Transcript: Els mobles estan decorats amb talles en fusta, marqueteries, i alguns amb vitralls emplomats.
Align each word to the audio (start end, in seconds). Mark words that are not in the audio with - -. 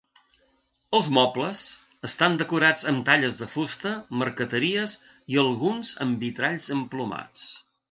Els 0.99 1.09
mobles 1.17 1.59
estan 2.09 2.37
decorats 2.39 2.87
amb 2.93 3.05
talles 3.11 3.37
en 3.47 3.53
fusta, 3.53 3.93
marqueteries, 4.23 4.97
i 5.35 5.39
alguns 5.45 5.95
amb 6.07 6.27
vitralls 6.27 6.69
emplomats. 6.81 7.49